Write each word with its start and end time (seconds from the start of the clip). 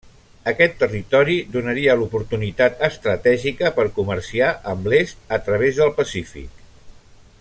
Aquest 0.51 0.71
territori 0.83 1.35
donaria 1.55 1.95
l'oportunitat 1.99 2.81
estratègica 2.87 3.71
per 3.77 3.87
comerciar 3.99 4.49
amb 4.73 4.91
l'est 4.95 5.33
a 5.39 5.41
través 5.51 5.83
del 5.83 5.95
Pacífic. 6.01 6.67